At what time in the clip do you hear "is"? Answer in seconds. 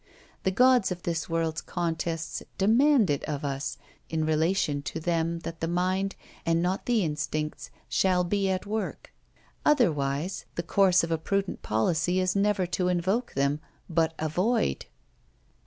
12.19-12.35